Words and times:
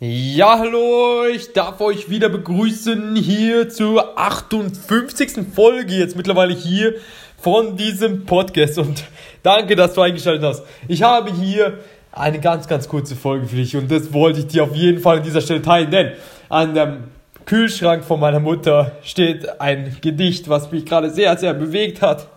Ja, 0.00 0.60
hallo, 0.60 1.24
ich 1.24 1.52
darf 1.54 1.80
euch 1.80 2.08
wieder 2.08 2.28
begrüßen 2.28 3.16
hier 3.16 3.68
zur 3.68 4.16
58. 4.16 5.44
Folge 5.52 5.92
jetzt 5.92 6.14
mittlerweile 6.14 6.54
hier 6.54 6.94
von 7.36 7.76
diesem 7.76 8.24
Podcast 8.24 8.78
und 8.78 9.02
danke, 9.42 9.74
dass 9.74 9.94
du 9.94 10.02
eingeschaltet 10.02 10.44
hast. 10.44 10.62
Ich 10.86 11.02
habe 11.02 11.32
hier 11.32 11.80
eine 12.12 12.38
ganz, 12.38 12.68
ganz 12.68 12.88
kurze 12.88 13.16
Folge 13.16 13.48
für 13.48 13.56
dich 13.56 13.76
und 13.76 13.90
das 13.90 14.12
wollte 14.12 14.38
ich 14.38 14.46
dir 14.46 14.62
auf 14.62 14.76
jeden 14.76 15.00
Fall 15.00 15.16
an 15.16 15.24
dieser 15.24 15.40
Stelle 15.40 15.62
teilen, 15.62 15.90
denn 15.90 16.12
an 16.48 16.76
dem 16.76 16.98
Kühlschrank 17.44 18.04
von 18.04 18.20
meiner 18.20 18.38
Mutter 18.38 18.92
steht 19.02 19.60
ein 19.60 19.96
Gedicht, 20.00 20.48
was 20.48 20.70
mich 20.70 20.86
gerade 20.86 21.10
sehr, 21.10 21.36
sehr 21.38 21.54
bewegt 21.54 22.02
hat 22.02 22.28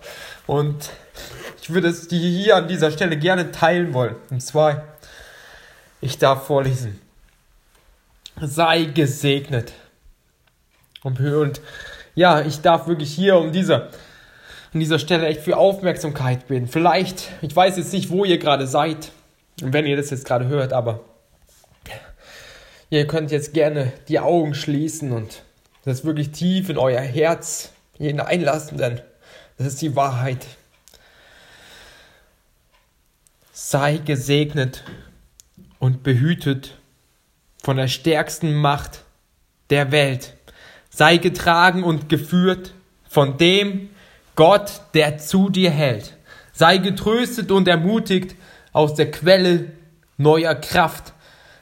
und 0.47 0.89
ich 1.61 1.71
würde 1.71 1.89
es 1.89 2.07
dir 2.07 2.17
hier 2.17 2.55
an 2.55 2.67
dieser 2.67 2.89
Stelle 2.89 3.17
gerne 3.17 3.51
teilen 3.51 3.93
wollen. 3.93 4.15
Und 4.31 4.41
zwar, 4.41 4.81
ich 6.01 6.17
darf 6.17 6.47
vorlesen 6.47 6.99
sei 8.41 8.85
gesegnet. 8.85 9.73
Und, 11.03 11.61
ja, 12.15 12.41
ich 12.41 12.61
darf 12.61 12.87
wirklich 12.87 13.13
hier 13.13 13.37
um 13.37 13.51
diese, 13.51 13.89
an 14.73 14.79
dieser 14.79 14.99
Stelle 14.99 15.27
echt 15.27 15.41
für 15.41 15.57
Aufmerksamkeit 15.57 16.47
bitten. 16.47 16.67
Vielleicht, 16.67 17.29
ich 17.41 17.55
weiß 17.55 17.77
jetzt 17.77 17.93
nicht, 17.93 18.09
wo 18.09 18.25
ihr 18.25 18.37
gerade 18.37 18.67
seid 18.67 19.11
und 19.61 19.73
wenn 19.73 19.85
ihr 19.85 19.97
das 19.97 20.09
jetzt 20.09 20.25
gerade 20.25 20.47
hört, 20.47 20.73
aber 20.73 21.01
ihr 22.89 23.07
könnt 23.07 23.31
jetzt 23.31 23.53
gerne 23.53 23.93
die 24.07 24.19
Augen 24.19 24.53
schließen 24.53 25.11
und 25.11 25.43
das 25.83 26.05
wirklich 26.05 26.31
tief 26.31 26.69
in 26.69 26.77
euer 26.77 27.01
Herz 27.01 27.71
hineinlassen, 27.97 28.77
denn 28.77 29.01
das 29.57 29.67
ist 29.67 29.81
die 29.81 29.95
Wahrheit. 29.95 30.45
Sei 33.51 33.97
gesegnet 33.97 34.83
und 35.79 36.03
behütet 36.03 36.77
von 37.61 37.77
der 37.77 37.87
stärksten 37.87 38.53
Macht 38.55 39.03
der 39.69 39.91
Welt. 39.91 40.33
Sei 40.89 41.17
getragen 41.17 41.83
und 41.83 42.09
geführt 42.09 42.73
von 43.07 43.37
dem 43.37 43.89
Gott, 44.35 44.81
der 44.93 45.17
zu 45.17 45.49
dir 45.49 45.71
hält. 45.71 46.17
Sei 46.53 46.77
getröstet 46.77 47.51
und 47.51 47.67
ermutigt 47.67 48.35
aus 48.73 48.95
der 48.95 49.11
Quelle 49.11 49.71
neuer 50.17 50.55
Kraft. 50.55 51.13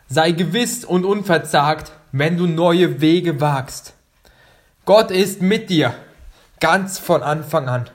Sei 0.07 0.31
gewiss 0.31 0.85
und 0.85 1.05
unverzagt, 1.05 1.91
wenn 2.11 2.37
du 2.37 2.47
neue 2.47 3.01
Wege 3.01 3.41
wagst. 3.41 3.93
Gott 4.85 5.11
ist 5.11 5.41
mit 5.41 5.69
dir, 5.69 5.93
ganz 6.59 6.97
von 6.97 7.21
Anfang 7.21 7.69
an. 7.69 7.89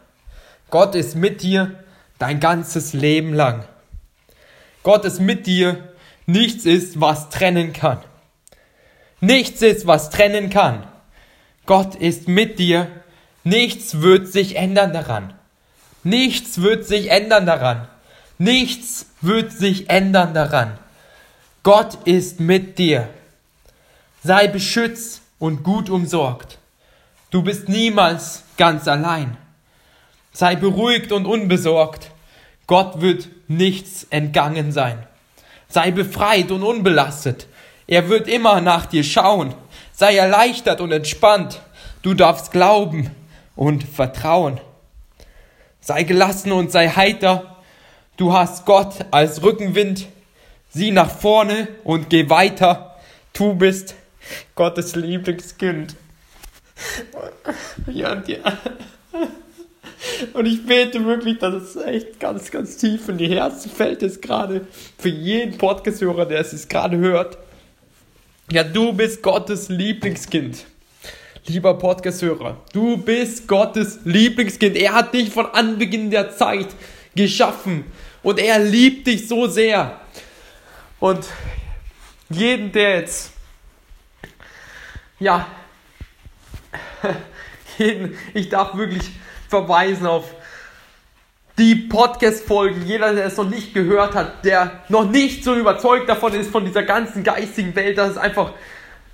Gott 0.70 0.94
ist 0.94 1.16
mit 1.16 1.42
dir 1.42 1.72
dein 2.18 2.38
ganzes 2.38 2.92
Leben 2.92 3.34
lang. 3.34 3.64
Gott 4.82 5.04
ist 5.04 5.20
mit 5.20 5.46
dir 5.46 5.93
Nichts 6.26 6.64
ist, 6.64 7.00
was 7.00 7.28
trennen 7.28 7.72
kann. 7.72 7.98
Nichts 9.20 9.62
ist, 9.62 9.86
was 9.86 10.10
trennen 10.10 10.50
kann. 10.50 10.86
Gott 11.66 11.94
ist 11.94 12.28
mit 12.28 12.58
dir. 12.58 12.88
Nichts 13.42 14.00
wird 14.00 14.28
sich 14.28 14.56
ändern 14.56 14.92
daran. 14.92 15.34
Nichts 16.02 16.60
wird 16.62 16.86
sich 16.86 17.10
ändern 17.10 17.46
daran. 17.46 17.88
Nichts 18.38 19.06
wird 19.20 19.52
sich 19.52 19.90
ändern 19.90 20.34
daran. 20.34 20.78
Gott 21.62 21.98
ist 22.04 22.40
mit 22.40 22.78
dir. 22.78 23.08
Sei 24.22 24.48
beschützt 24.48 25.22
und 25.38 25.62
gut 25.62 25.88
umsorgt. 25.88 26.58
Du 27.30 27.42
bist 27.42 27.68
niemals 27.68 28.44
ganz 28.56 28.88
allein. 28.88 29.36
Sei 30.32 30.56
beruhigt 30.56 31.12
und 31.12 31.26
unbesorgt. 31.26 32.10
Gott 32.66 33.00
wird 33.00 33.28
nichts 33.48 34.06
entgangen 34.10 34.72
sein. 34.72 35.06
Sei 35.74 35.90
befreit 35.90 36.52
und 36.52 36.62
unbelastet. 36.62 37.48
Er 37.88 38.08
wird 38.08 38.28
immer 38.28 38.60
nach 38.60 38.86
dir 38.86 39.02
schauen. 39.02 39.54
Sei 39.92 40.14
erleichtert 40.16 40.80
und 40.80 40.92
entspannt. 40.92 41.62
Du 42.02 42.14
darfst 42.14 42.52
glauben 42.52 43.10
und 43.56 43.82
vertrauen. 43.82 44.60
Sei 45.80 46.04
gelassen 46.04 46.52
und 46.52 46.70
sei 46.70 46.90
heiter. 46.90 47.56
Du 48.16 48.32
hast 48.32 48.66
Gott 48.66 49.04
als 49.10 49.42
Rückenwind. 49.42 50.06
Sieh 50.70 50.92
nach 50.92 51.10
vorne 51.10 51.66
und 51.82 52.08
geh 52.08 52.30
weiter. 52.30 52.94
Du 53.32 53.54
bist 53.54 53.96
Gottes 54.54 54.94
Lieblingskind. 54.94 55.96
Ja, 57.86 58.14
dir. 58.14 58.40
Und 60.32 60.46
ich 60.46 60.64
bete 60.66 61.04
wirklich, 61.04 61.38
dass 61.38 61.54
es 61.54 61.76
echt 61.76 62.20
ganz, 62.20 62.50
ganz 62.50 62.76
tief 62.76 63.08
in 63.08 63.18
die 63.18 63.28
Herzen 63.28 63.70
fällt, 63.70 64.02
es 64.02 64.20
gerade 64.20 64.66
für 64.98 65.08
jeden 65.08 65.58
Podcast-Hörer, 65.58 66.26
der 66.26 66.40
es 66.40 66.68
gerade 66.68 66.96
hört. 66.96 67.38
Ja, 68.50 68.62
du 68.62 68.92
bist 68.92 69.22
Gottes 69.22 69.68
Lieblingskind. 69.68 70.64
Lieber 71.46 71.74
Podcast-Hörer, 71.74 72.56
du 72.72 72.96
bist 72.96 73.46
Gottes 73.46 74.00
Lieblingskind. 74.04 74.76
Er 74.76 74.94
hat 74.94 75.12
dich 75.12 75.30
von 75.30 75.46
Anbeginn 75.46 76.10
der 76.10 76.34
Zeit 76.34 76.68
geschaffen 77.14 77.84
und 78.22 78.38
er 78.38 78.58
liebt 78.58 79.06
dich 79.06 79.28
so 79.28 79.46
sehr. 79.46 80.00
Und 81.00 81.26
jeden, 82.30 82.72
der 82.72 83.00
jetzt, 83.00 83.32
ja, 85.20 85.46
jeden, 87.78 88.16
ich 88.32 88.48
darf 88.48 88.74
wirklich 88.74 89.02
verweisen 89.54 90.06
auf 90.06 90.24
die 91.58 91.76
Podcast-Folgen. 91.76 92.84
Jeder, 92.84 93.14
der 93.14 93.26
es 93.26 93.36
noch 93.36 93.48
nicht 93.48 93.72
gehört 93.72 94.16
hat, 94.16 94.44
der 94.44 94.82
noch 94.88 95.08
nicht 95.08 95.44
so 95.44 95.54
überzeugt 95.54 96.08
davon 96.08 96.34
ist, 96.34 96.50
von 96.50 96.64
dieser 96.64 96.82
ganzen 96.82 97.22
geistigen 97.22 97.76
Welt, 97.76 97.96
dass 97.96 98.10
es 98.10 98.16
einfach 98.16 98.50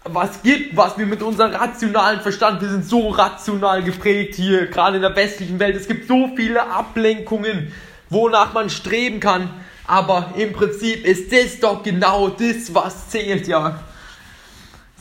was 0.04 0.42
gibt, 0.42 0.74
was 0.74 0.96
wir 0.96 1.04
mit 1.04 1.22
unserem 1.22 1.52
rationalen 1.52 2.20
Verstand, 2.20 2.62
wir 2.62 2.70
sind 2.70 2.86
so 2.86 3.10
rational 3.10 3.82
geprägt 3.82 4.36
hier, 4.36 4.68
gerade 4.68 4.96
in 4.96 5.02
der 5.02 5.14
westlichen 5.14 5.58
Welt. 5.58 5.76
Es 5.76 5.86
gibt 5.86 6.08
so 6.08 6.30
viele 6.34 6.70
Ablenkungen, 6.70 7.74
wonach 8.08 8.54
man 8.54 8.70
streben 8.70 9.20
kann. 9.20 9.50
Aber 9.86 10.32
im 10.38 10.54
Prinzip 10.54 11.04
ist 11.04 11.30
das 11.30 11.60
doch 11.60 11.82
genau 11.82 12.30
das, 12.30 12.72
was 12.72 13.10
zählt, 13.10 13.46
ja. 13.46 13.78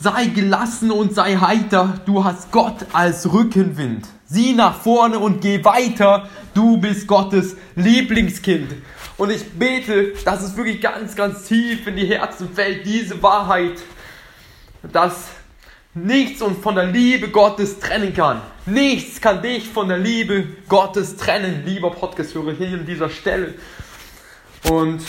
Sei 0.01 0.27
gelassen 0.27 0.91
und 0.91 1.13
sei 1.13 1.35
heiter, 1.35 1.99
du 2.05 2.23
hast 2.23 2.53
Gott 2.53 2.85
als 2.93 3.33
Rückenwind. 3.33 4.07
Sieh 4.25 4.53
nach 4.53 4.79
vorne 4.79 5.19
und 5.19 5.41
geh 5.41 5.63
weiter, 5.65 6.29
du 6.53 6.77
bist 6.77 7.05
Gottes 7.05 7.57
Lieblingskind. 7.75 8.75
Und 9.17 9.29
ich 9.29 9.43
bete, 9.51 10.13
dass 10.23 10.41
es 10.41 10.55
wirklich 10.55 10.79
ganz, 10.79 11.15
ganz 11.15 11.43
tief 11.43 11.85
in 11.87 11.97
die 11.97 12.05
Herzen 12.05 12.47
fällt, 12.53 12.85
diese 12.85 13.21
Wahrheit, 13.21 13.73
dass 14.93 15.25
nichts 15.93 16.41
uns 16.41 16.59
von 16.59 16.75
der 16.75 16.85
Liebe 16.85 17.27
Gottes 17.27 17.79
trennen 17.79 18.13
kann. 18.13 18.39
Nichts 18.65 19.19
kann 19.19 19.41
dich 19.41 19.67
von 19.67 19.89
der 19.89 19.97
Liebe 19.97 20.47
Gottes 20.69 21.17
trennen, 21.17 21.63
lieber 21.65 21.91
Podcast-Hörer 21.91 22.53
hier 22.53 22.69
an 22.69 22.85
dieser 22.85 23.09
Stelle. 23.09 23.55
Und 24.69 25.01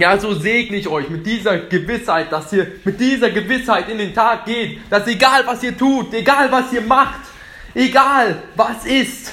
ja, 0.00 0.18
so 0.18 0.34
segne 0.34 0.76
ich 0.76 0.88
euch 0.88 1.08
mit 1.08 1.26
dieser 1.26 1.58
Gewissheit, 1.58 2.30
dass 2.32 2.52
ihr 2.52 2.66
mit 2.84 3.00
dieser 3.00 3.30
Gewissheit 3.30 3.88
in 3.88 3.98
den 3.98 4.14
Tag 4.14 4.44
geht, 4.44 4.80
dass 4.90 5.06
egal 5.06 5.46
was 5.46 5.62
ihr 5.62 5.76
tut, 5.76 6.12
egal 6.14 6.50
was 6.50 6.72
ihr 6.72 6.82
macht, 6.82 7.20
egal 7.74 8.42
was 8.54 8.84
ist, 8.84 9.32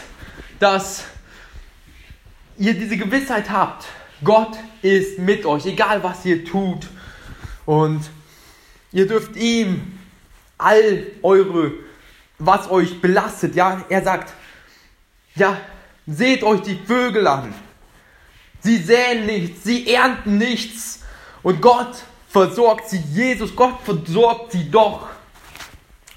dass 0.59 1.06
ihr 2.57 2.74
diese 2.74 2.97
Gewissheit 2.97 3.50
habt, 3.50 3.85
Gott 4.24 4.57
ist 4.81 5.19
mit 5.19 5.46
euch, 5.46 5.66
egal 5.66 6.03
was 6.03 6.25
ihr 6.25 6.46
tut. 6.46 6.88
Und 7.66 8.01
ihr 8.91 9.07
dürft 9.07 9.35
ihm 9.35 10.00
all 10.57 11.06
eure, 11.22 11.74
was 12.40 12.69
euch 12.69 13.01
belastet, 13.01 13.56
ja, 13.56 13.84
er 13.90 14.03
sagt, 14.03 14.34
ja, 15.35 15.57
seht 16.06 16.44
euch 16.44 16.62
die 16.62 16.75
Vögel 16.75 17.28
an. 17.28 17.53
Sie 18.63 18.78
säen 18.78 19.25
nichts, 19.25 19.63
sie 19.66 19.94
ernten 19.94 20.38
nichts. 20.38 21.01
Und 21.41 21.62
Gott 21.62 21.96
versorgt 22.29 22.90
sie, 22.90 23.03
Jesus, 23.13 23.56
Gott 23.56 23.79
versorgt 23.84 24.54
sie 24.54 24.71
doch. 24.71 25.10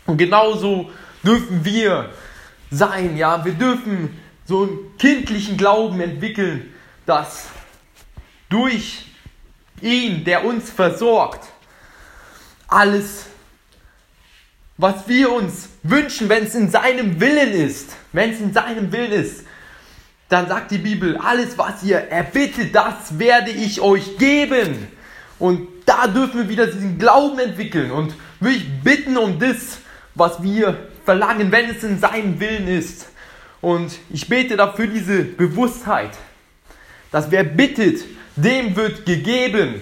Und 0.07 0.17
genauso 0.17 0.91
dürfen 1.25 1.65
wir 1.65 2.11
sein, 2.71 3.17
ja. 3.17 3.45
Wir 3.45 3.55
dürfen 3.55 4.17
so 4.45 4.63
einen 4.63 4.97
kindlichen 4.97 5.57
Glauben 5.57 6.01
entwickeln, 6.01 6.73
dass 7.05 7.49
durch 8.49 9.07
ihn, 9.81 10.25
der 10.25 10.45
uns 10.45 10.71
versorgt, 10.71 11.49
alles, 12.69 13.27
was 14.77 15.09
wir 15.09 15.33
uns 15.33 15.69
wünschen, 15.83 16.29
wenn 16.29 16.45
es 16.45 16.55
in 16.55 16.71
seinem 16.71 17.21
Willen 17.21 17.53
ist, 17.53 17.97
wenn 18.13 18.31
es 18.31 18.41
in 18.41 18.53
seinem 18.53 18.93
Willen 18.93 19.13
ist, 19.13 19.45
dann 20.29 20.49
sagt 20.49 20.73
die 20.73 20.79
Bibel, 20.79 21.17
alles 21.17 21.57
was 21.57 21.83
ihr 21.83 21.99
erbittet, 21.99 22.75
das 22.75 23.19
werde 23.19 23.51
ich 23.51 23.81
euch 23.81 24.19
geben. 24.19 24.89
Und 25.39 25.69
da 25.85 26.07
dürfen 26.07 26.41
wir 26.41 26.49
wieder 26.49 26.67
diesen 26.67 26.99
Glauben 26.99 27.39
entwickeln 27.39 27.91
und 27.91 28.15
wirklich 28.41 28.67
bitten 28.83 29.17
um 29.17 29.39
das, 29.39 29.79
was 30.15 30.43
wir 30.43 30.89
verlangen, 31.05 31.53
wenn 31.53 31.71
es 31.71 31.85
in 31.85 31.99
seinem 32.01 32.41
Willen 32.41 32.67
ist. 32.67 33.09
Und 33.61 33.99
ich 34.11 34.29
bete 34.29 34.57
dafür 34.57 34.87
diese 34.87 35.23
Bewusstheit, 35.23 36.11
dass 37.13 37.31
wer 37.31 37.45
bittet, 37.45 38.05
dem 38.35 38.75
wird 38.77 39.07
gegeben. 39.07 39.81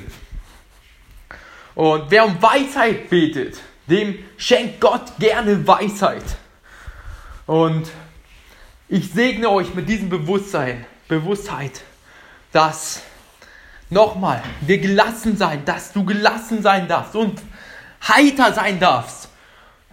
Und 1.75 2.05
wer 2.11 2.27
um 2.27 2.41
Weisheit 2.41 3.09
betet, 3.11 3.61
dem 3.89 4.19
schenkt 4.37 4.81
Gott 4.81 5.19
gerne 5.19 5.67
Weisheit. 5.67 6.25
Und 7.47 7.89
ich 8.95 9.11
segne 9.11 9.51
euch 9.51 9.75
mit 9.75 9.89
diesem 9.89 10.09
Bewusstsein, 10.09 10.87
Bewusstheit, 11.09 11.83
dass 12.53 13.03
nochmal 13.91 14.41
wir 14.61 14.79
gelassen 14.79 15.37
sein, 15.37 15.65
dass 15.65 15.93
du 15.93 16.05
gelassen 16.05 16.63
sein 16.63 16.87
darfst 16.87 17.17
und 17.17 17.43
heiter 18.07 18.53
sein 18.53 18.79
darfst. 18.79 19.29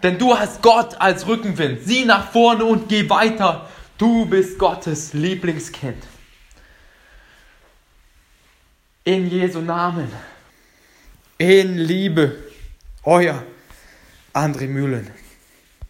Denn 0.03 0.19
du 0.19 0.37
hast 0.37 0.61
Gott 0.61 1.01
als 1.01 1.25
Rückenwind. 1.25 1.81
Sieh 1.83 2.05
nach 2.05 2.29
vorne 2.31 2.63
und 2.63 2.89
geh 2.89 3.09
weiter. 3.09 3.67
Du 3.97 4.27
bist 4.27 4.59
Gottes 4.59 5.13
Lieblingskind. 5.13 6.03
In 9.03 9.31
Jesu 9.31 9.61
Namen. 9.61 10.11
In 11.39 11.79
Liebe. 11.79 12.37
Euer 13.03 13.41
André 14.31 14.67
Mühlen. 14.67 15.09